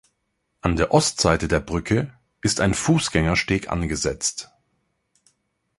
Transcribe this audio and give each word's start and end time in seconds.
An 0.61 0.77
der 0.77 0.95
Ostseite 0.95 1.47
der 1.47 1.59
Brücke 1.59 2.11
ist 2.41 2.59
ein 2.59 2.73
Fußgängersteg 2.73 3.69
angesetzt. 3.69 4.49